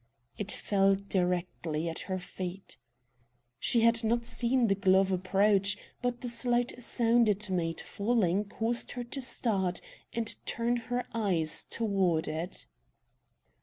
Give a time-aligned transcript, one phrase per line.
[0.35, 2.75] It fell directly at her feet.
[3.59, 8.45] She had not seen the glove approach, but the slight sound it made in falling
[8.45, 9.79] caused her to start
[10.11, 12.65] and turn her eyes toward it.